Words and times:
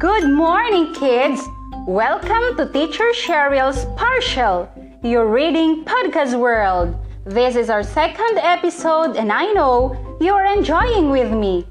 Good 0.00 0.30
morning, 0.30 0.94
kids! 0.94 1.46
Welcome 1.86 2.56
to 2.56 2.64
Teacher 2.72 3.12
Cheryl's 3.12 3.84
Partial, 4.00 4.66
your 5.02 5.26
reading 5.26 5.84
podcast 5.84 6.40
world. 6.40 6.96
This 7.26 7.54
is 7.54 7.68
our 7.68 7.82
second 7.82 8.38
episode, 8.38 9.18
and 9.18 9.30
I 9.30 9.52
know 9.52 10.16
you 10.18 10.32
are 10.32 10.46
enjoying 10.56 11.10
with 11.10 11.30
me. 11.32 11.66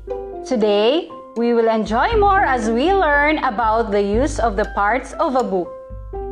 Today, 0.46 1.10
we 1.38 1.56
will 1.56 1.70
enjoy 1.70 2.18
more 2.18 2.46
as 2.46 2.70
we 2.70 2.94
learn 2.94 3.40
about 3.40 3.90
the 3.90 4.04
use 4.04 4.38
of 4.38 4.56
the 4.56 4.70
parts 4.76 5.14
of 5.14 5.36
a 5.36 5.44
book. 5.44 5.74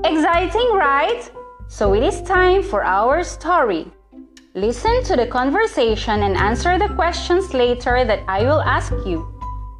Exciting, 0.05 0.69
right? 0.73 1.27
So 1.67 1.95
it 1.95 2.03
is 2.03 2.21
time 2.21 2.61
for 2.61 2.83
our 2.83 3.23
story. 3.23 3.87
Listen 4.53 5.03
to 5.05 5.15
the 5.15 5.25
conversation 5.25 6.21
and 6.21 6.37
answer 6.37 6.77
the 6.77 6.93
questions 6.93 7.55
later 7.55 8.05
that 8.05 8.21
I 8.27 8.43
will 8.43 8.61
ask 8.61 8.93
you. 9.03 9.25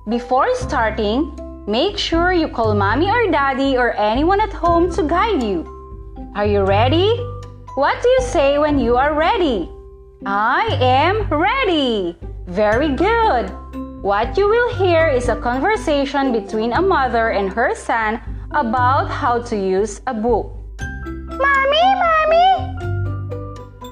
Before 0.10 0.50
starting, 0.56 1.38
make 1.68 1.98
sure 1.98 2.32
you 2.32 2.48
call 2.48 2.74
mommy 2.74 3.12
or 3.12 3.30
daddy 3.30 3.76
or 3.76 3.92
anyone 4.00 4.40
at 4.40 4.54
home 4.54 4.90
to 4.96 5.04
guide 5.04 5.44
you. 5.44 5.68
Are 6.34 6.46
you 6.46 6.64
ready? 6.64 7.12
What 7.76 8.02
do 8.02 8.08
you 8.08 8.22
say 8.22 8.58
when 8.58 8.80
you 8.80 8.96
are 8.96 9.14
ready? 9.14 9.70
I 10.26 10.80
am 10.82 11.28
ready. 11.28 12.18
Very 12.48 12.96
good. 12.96 13.52
What 14.02 14.38
you 14.38 14.48
will 14.48 14.74
hear 14.76 15.10
is 15.10 15.28
a 15.28 15.36
conversation 15.36 16.32
between 16.32 16.72
a 16.72 16.82
mother 16.82 17.30
and 17.30 17.52
her 17.52 17.76
son 17.76 18.22
about 18.52 19.12
how 19.12 19.42
to 19.52 19.56
use 19.56 20.00
a 20.08 20.14
book. 20.14 20.56
Mommy, 20.80 21.86
mommy. 22.00 22.50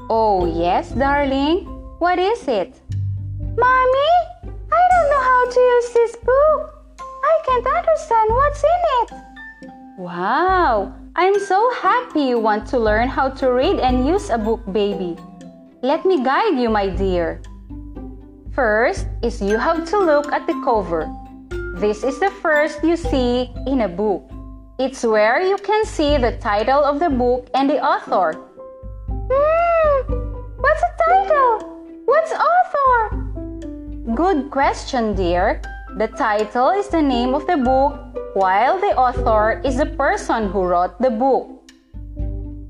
Oh, 0.09 0.47
yes, 0.47 0.91
darling. 0.91 1.67
What 1.99 2.19
is 2.19 2.47
it? 2.47 2.79
Mommy, 3.57 4.11
understand 7.95 8.29
what's 8.29 8.63
in 8.63 8.81
it. 8.91 9.71
Wow! 9.97 10.93
I'm 11.15 11.39
so 11.39 11.71
happy 11.79 12.27
you 12.27 12.39
want 12.39 12.67
to 12.67 12.77
learn 12.77 13.07
how 13.07 13.29
to 13.39 13.53
read 13.53 13.79
and 13.79 14.05
use 14.05 14.29
a 14.29 14.37
book, 14.37 14.59
baby. 14.73 15.15
Let 15.81 16.05
me 16.05 16.21
guide 16.21 16.59
you, 16.59 16.69
my 16.69 16.89
dear. 16.89 17.41
First 18.51 19.07
is 19.23 19.41
you 19.41 19.57
have 19.57 19.87
to 19.91 19.97
look 19.97 20.33
at 20.33 20.45
the 20.45 20.59
cover. 20.65 21.07
This 21.79 22.03
is 22.03 22.19
the 22.19 22.31
first 22.43 22.83
you 22.83 22.97
see 22.97 23.49
in 23.65 23.81
a 23.81 23.87
book. 23.87 24.27
It's 24.77 25.03
where 25.05 25.39
you 25.39 25.55
can 25.55 25.85
see 25.85 26.17
the 26.17 26.35
title 26.43 26.83
of 26.83 26.99
the 26.99 27.09
book 27.09 27.47
and 27.55 27.69
the 27.69 27.79
author. 27.79 28.35
Hmm, 29.07 29.99
what's 30.59 30.83
the 30.83 30.93
title? 30.99 31.63
What's 32.03 32.33
author? 32.35 33.23
Good 34.13 34.51
question, 34.51 35.15
dear. 35.15 35.61
The 35.97 36.07
title 36.07 36.71
is 36.71 36.89
the 36.89 37.01
name 37.01 37.33
of 37.33 37.47
the 37.47 37.55
book, 37.55 37.95
while 38.35 38.77
the 38.81 38.91
author 38.99 39.61
is 39.63 39.77
the 39.77 39.85
person 39.85 40.51
who 40.51 40.67
wrote 40.67 40.99
the 40.99 41.09
book. 41.09 41.71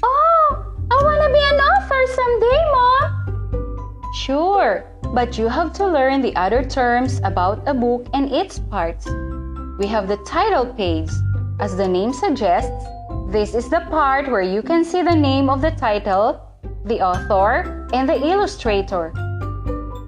Oh, 0.04 0.76
I 0.92 0.98
want 1.02 1.22
to 1.26 1.34
be 1.34 1.42
an 1.42 1.58
author 1.58 2.06
someday, 2.14 2.62
Mom. 2.70 4.14
Sure, 4.14 4.86
but 5.12 5.40
you 5.40 5.48
have 5.48 5.73
to 5.73 5.88
learn 5.88 6.22
the 6.22 6.36
other 6.36 6.64
terms 6.64 7.20
about 7.23 7.67
a 7.67 7.73
book 7.73 8.06
and 8.14 8.32
its 8.32 8.59
parts. 8.59 9.08
We 9.80 9.88
have 9.88 10.08
the 10.08 10.22
title 10.23 10.67
page. 10.78 11.10
As 11.60 11.76
the 11.76 11.88
name 11.88 12.14
suggests, 12.14 12.86
this 13.30 13.56
is 13.56 13.72
the 13.72 13.82
part 13.89 14.30
where 14.30 14.45
you 14.45 14.62
can 14.62 14.86
see 14.86 15.02
the 15.02 15.16
name 15.16 15.50
of 15.50 15.62
the 15.62 15.72
title, 15.72 16.45
the 16.86 17.02
author, 17.02 17.89
and 17.92 18.08
the 18.08 18.22
illustrator. 18.22 19.10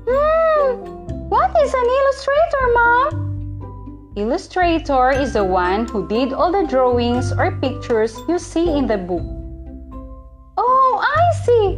Hmm, 0.06 0.37
what 1.38 1.54
is 1.62 1.72
an 1.72 1.88
illustrator, 2.00 2.66
Mom? 2.74 4.14
Illustrator 4.16 5.12
is 5.12 5.34
the 5.34 5.44
one 5.44 5.88
who 5.88 6.08
did 6.08 6.34
all 6.34 6.52
the 6.52 6.66
drawings 6.66 7.31
or 7.31 7.52
pictures 7.62 8.18
you 8.28 8.40
see 8.40 8.68
in 8.75 8.88
the 8.88 8.98
book. 8.98 9.22
Oh, 10.58 10.92
I 10.97 11.22
see. 11.46 11.78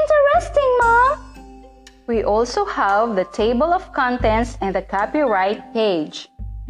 Interesting, 0.00 0.70
Mom. 0.82 1.18
We 2.06 2.22
also 2.22 2.64
have 2.64 3.16
the 3.16 3.26
table 3.32 3.74
of 3.74 3.92
contents 3.92 4.56
and 4.60 4.72
the 4.72 4.82
copyright 4.82 5.74
page. 5.74 6.28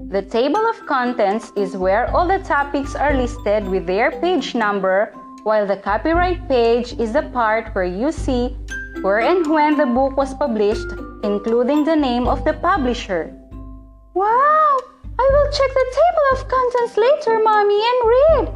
The 0.09 0.23
table 0.23 0.65
of 0.73 0.87
contents 0.87 1.53
is 1.55 1.77
where 1.77 2.09
all 2.17 2.27
the 2.27 2.39
topics 2.39 2.95
are 2.95 3.13
listed 3.13 3.69
with 3.69 3.87
their 3.87 4.11
page 4.11 4.55
number, 4.55 5.13
while 5.43 5.67
the 5.67 5.77
copyright 5.77 6.49
page 6.49 6.95
is 6.99 7.13
the 7.13 7.29
part 7.35 7.75
where 7.75 7.85
you 7.85 8.11
see 8.11 8.57
where 9.03 9.21
and 9.21 9.45
when 9.51 9.77
the 9.77 9.87
book 9.87 10.17
was 10.17 10.33
published, 10.35 10.87
including 11.23 11.85
the 11.85 11.97
name 11.97 12.27
of 12.27 12.45
the 12.45 12.53
publisher. 12.55 13.33
Wow! 14.15 14.79
I 15.19 15.31
will 15.33 15.51
check 15.53 15.71
the 15.73 15.89
table 15.95 16.27
of 16.33 16.49
contents 16.49 16.97
later, 16.97 17.39
Mommy, 17.43 17.81
and 17.81 18.01
read. 18.13 18.47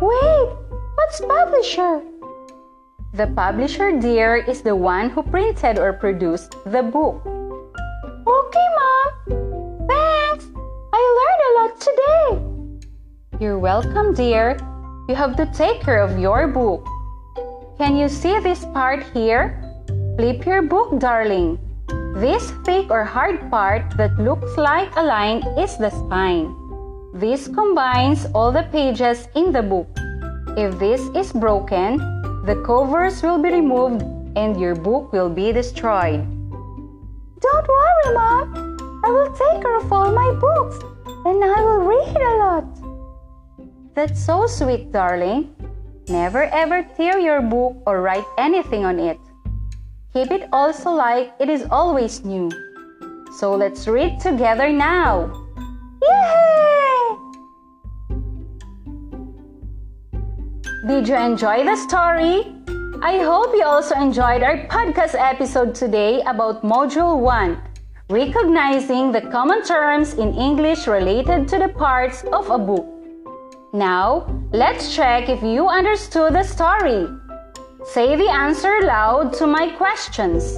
Wait, 0.00 0.48
what's 0.94 1.20
publisher? 1.20 2.02
The 3.14 3.26
publisher, 3.28 3.98
dear, 3.98 4.36
is 4.36 4.62
the 4.62 4.76
one 4.76 5.10
who 5.10 5.22
printed 5.22 5.78
or 5.78 5.92
produced 5.92 6.56
the 6.66 6.82
book. 6.82 7.24
Okay, 7.24 8.68
Mom. 8.78 9.88
Thanks. 9.88 10.44
I 10.92 11.00
learned 11.18 11.42
a 11.46 11.52
lot 11.58 11.72
today. 11.80 12.28
You're 13.40 13.58
welcome, 13.58 14.14
dear. 14.14 14.56
You 15.08 15.14
have 15.14 15.36
to 15.36 15.46
take 15.52 15.80
care 15.80 16.02
of 16.02 16.18
your 16.18 16.48
book. 16.48 16.86
Can 17.78 17.96
you 17.96 18.08
see 18.08 18.38
this 18.40 18.64
part 18.66 19.02
here? 19.14 19.62
Flip 20.16 20.44
your 20.46 20.62
book, 20.62 20.98
darling. 20.98 21.58
This 22.14 22.52
thick 22.62 22.94
or 22.94 23.02
hard 23.02 23.50
part 23.50 23.90
that 23.96 24.14
looks 24.22 24.56
like 24.56 24.94
a 24.94 25.02
line 25.02 25.42
is 25.58 25.76
the 25.76 25.90
spine. 25.90 26.54
This 27.12 27.48
combines 27.48 28.26
all 28.34 28.52
the 28.52 28.70
pages 28.70 29.26
in 29.34 29.50
the 29.50 29.62
book. 29.62 29.90
If 30.56 30.78
this 30.78 31.02
is 31.18 31.32
broken, 31.32 31.98
the 32.46 32.62
covers 32.62 33.20
will 33.20 33.42
be 33.42 33.50
removed 33.50 34.06
and 34.38 34.54
your 34.60 34.76
book 34.76 35.12
will 35.12 35.28
be 35.28 35.50
destroyed. 35.50 36.22
Don't 37.42 37.66
worry, 37.66 38.14
Mom. 38.14 39.02
I 39.02 39.10
will 39.10 39.34
take 39.34 39.58
care 39.58 39.76
of 39.76 39.92
all 39.92 40.14
my 40.14 40.30
books 40.38 40.78
and 41.26 41.42
I 41.42 41.58
will 41.66 41.82
read 41.82 42.14
a 42.14 42.34
lot. 42.38 42.66
That's 43.94 44.22
so 44.22 44.46
sweet, 44.46 44.92
darling. 44.92 45.50
Never 46.06 46.44
ever 46.44 46.86
tear 46.96 47.18
your 47.18 47.42
book 47.42 47.82
or 47.86 48.02
write 48.02 48.26
anything 48.38 48.84
on 48.84 49.00
it. 49.00 49.18
Keep 50.14 50.30
it 50.30 50.48
also 50.52 50.92
like 50.92 51.34
it 51.40 51.48
is 51.48 51.66
always 51.72 52.24
new. 52.24 52.48
So 53.40 53.56
let's 53.56 53.88
read 53.88 54.20
together 54.20 54.70
now. 54.70 55.26
Yay! 56.00 57.18
Did 60.86 61.08
you 61.08 61.16
enjoy 61.16 61.64
the 61.64 61.74
story? 61.74 62.46
I 63.02 63.18
hope 63.26 63.56
you 63.56 63.64
also 63.64 63.96
enjoyed 63.96 64.44
our 64.44 64.68
podcast 64.68 65.18
episode 65.18 65.74
today 65.74 66.22
about 66.22 66.62
Module 66.62 67.18
1 67.18 67.60
Recognizing 68.08 69.10
the 69.10 69.22
common 69.32 69.64
terms 69.64 70.14
in 70.14 70.32
English 70.34 70.86
related 70.86 71.48
to 71.48 71.58
the 71.58 71.70
parts 71.70 72.22
of 72.32 72.50
a 72.50 72.58
book. 72.58 72.86
Now, 73.72 74.30
let's 74.52 74.94
check 74.94 75.28
if 75.28 75.42
you 75.42 75.66
understood 75.66 76.34
the 76.34 76.44
story. 76.44 77.08
Say 77.84 78.16
the 78.16 78.30
answer 78.30 78.80
loud 78.82 79.34
to 79.34 79.46
my 79.46 79.68
questions. 79.76 80.56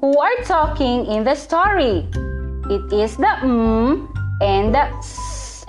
Who 0.00 0.18
are 0.18 0.40
talking 0.44 1.04
in 1.04 1.22
the 1.22 1.34
story? 1.34 2.08
It 2.72 2.88
is 2.88 3.20
the 3.20 3.36
mm 3.44 4.08
and 4.40 4.74
the 4.74 4.88
s. 4.96 5.66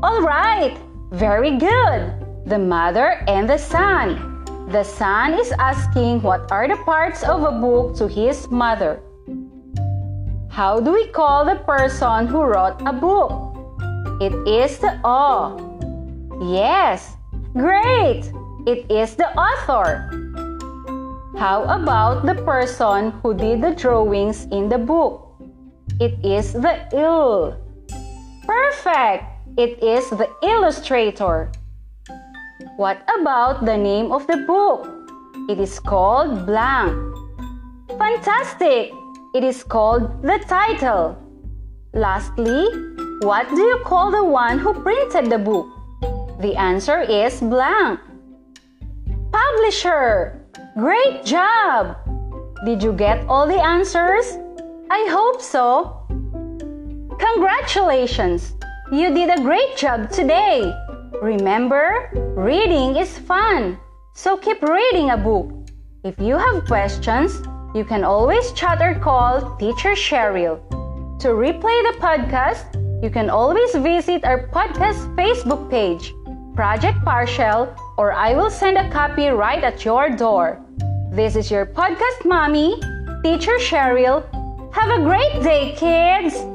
All 0.00 0.22
right, 0.22 0.78
very 1.10 1.58
good. 1.58 2.14
The 2.46 2.58
mother 2.58 3.26
and 3.26 3.50
the 3.50 3.58
son. 3.58 4.46
The 4.70 4.84
son 4.84 5.34
is 5.34 5.50
asking 5.58 6.22
what 6.22 6.46
are 6.52 6.68
the 6.68 6.78
parts 6.86 7.24
of 7.24 7.42
a 7.42 7.58
book 7.58 7.96
to 7.96 8.06
his 8.06 8.48
mother. 8.48 9.02
How 10.48 10.78
do 10.78 10.92
we 10.92 11.08
call 11.08 11.44
the 11.44 11.58
person 11.66 12.28
who 12.28 12.46
wrote 12.46 12.78
a 12.86 12.92
book? 12.94 13.58
It 14.22 14.32
is 14.46 14.78
the 14.78 15.00
O. 15.02 15.58
Yes, 16.46 17.16
great. 17.58 18.30
It 18.62 18.86
is 18.86 19.18
the 19.18 19.26
author. 19.34 20.06
How 21.34 21.66
about 21.66 22.22
the 22.22 22.38
person 22.46 23.10
who 23.18 23.34
did 23.34 23.58
the 23.58 23.74
drawings 23.74 24.46
in 24.54 24.68
the 24.68 24.78
book? 24.78 25.34
It 25.98 26.14
is 26.22 26.54
the 26.54 26.86
il. 26.94 27.58
Perfect! 28.46 29.26
It 29.58 29.82
is 29.82 30.06
the 30.14 30.30
illustrator. 30.46 31.50
What 32.78 33.02
about 33.10 33.66
the 33.66 33.76
name 33.76 34.12
of 34.14 34.30
the 34.30 34.46
book? 34.46 34.86
It 35.50 35.58
is 35.58 35.82
called 35.82 36.46
blank. 36.46 36.94
Fantastic! 37.98 38.94
It 39.34 39.42
is 39.42 39.66
called 39.66 40.22
the 40.22 40.38
title. 40.46 41.18
Lastly, 41.94 42.70
what 43.26 43.50
do 43.50 43.58
you 43.58 43.82
call 43.82 44.14
the 44.14 44.22
one 44.22 44.62
who 44.62 44.70
printed 44.86 45.34
the 45.34 45.42
book? 45.42 45.66
The 46.38 46.54
answer 46.54 47.02
is 47.02 47.42
blank. 47.42 47.98
Publisher! 49.62 50.42
Great 50.74 51.24
job! 51.24 51.94
Did 52.64 52.82
you 52.82 52.92
get 52.92 53.24
all 53.28 53.46
the 53.46 53.62
answers? 53.62 54.26
I 54.90 55.06
hope 55.08 55.40
so. 55.40 56.02
Congratulations! 57.16 58.54
You 58.90 59.14
did 59.14 59.30
a 59.30 59.40
great 59.40 59.76
job 59.76 60.10
today. 60.10 60.74
Remember, 61.22 62.10
reading 62.34 62.96
is 62.96 63.16
fun. 63.18 63.78
So 64.14 64.36
keep 64.36 64.60
reading 64.62 65.10
a 65.10 65.16
book. 65.16 65.54
If 66.02 66.18
you 66.18 66.36
have 66.36 66.66
questions, 66.66 67.38
you 67.72 67.84
can 67.84 68.02
always 68.02 68.50
chat 68.58 68.82
or 68.82 68.98
call 68.98 69.56
Teacher 69.58 69.94
Cheryl. 69.94 70.58
To 71.20 71.38
replay 71.38 71.78
the 71.86 71.98
podcast, 72.02 72.66
you 73.00 73.10
can 73.10 73.30
always 73.30 73.72
visit 73.76 74.24
our 74.24 74.48
podcast 74.48 75.06
Facebook 75.14 75.70
page, 75.70 76.12
Project 76.56 76.98
Partial, 77.04 77.72
or 77.96 78.12
I 78.12 78.34
will 78.34 78.50
send 78.50 78.78
a 78.78 78.90
copy 78.90 79.28
right 79.28 79.62
at 79.62 79.84
your 79.84 80.10
door. 80.10 80.60
This 81.10 81.36
is 81.36 81.50
your 81.50 81.66
podcast 81.66 82.24
mommy, 82.24 82.80
Teacher 83.22 83.58
Cheryl. 83.58 84.24
Have 84.72 84.90
a 84.90 85.02
great 85.02 85.42
day, 85.42 85.74
kids! 85.76 86.51